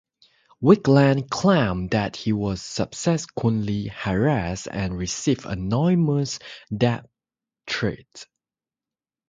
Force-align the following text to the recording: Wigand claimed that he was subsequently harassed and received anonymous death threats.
Wigand 0.63 1.29
claimed 1.29 1.91
that 1.91 2.15
he 2.15 2.33
was 2.33 2.59
subsequently 2.63 3.85
harassed 3.85 4.67
and 4.71 4.97
received 4.97 5.45
anonymous 5.45 6.39
death 6.75 7.05
threats. 7.67 8.25